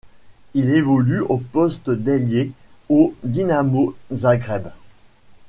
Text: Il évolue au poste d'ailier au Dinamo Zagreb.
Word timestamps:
Il 0.55 0.71
évolue 0.71 1.19
au 1.19 1.37
poste 1.37 1.91
d'ailier 1.91 2.51
au 2.89 3.13
Dinamo 3.23 3.95
Zagreb. 4.11 4.69